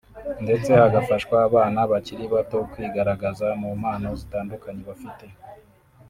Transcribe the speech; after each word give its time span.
ndetse 0.43 0.69
hagafashwa 0.81 1.35
abana 1.47 1.79
bakiri 1.91 2.25
bato 2.33 2.57
kwigaragaza 2.71 3.47
mu 3.61 3.69
mpano 3.79 4.09
zitandukanye 4.19 4.81
bafite 4.89 5.25